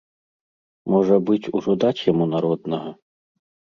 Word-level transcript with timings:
Можа 0.93 1.15
быць, 1.29 1.51
ужо 1.59 1.71
даць 1.85 2.05
яму 2.11 2.25
народнага? 2.33 2.89